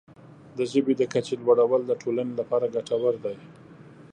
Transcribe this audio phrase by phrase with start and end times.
[0.57, 3.37] د ژبې د کچې لوړول د ټولنې لپاره ګټور دی.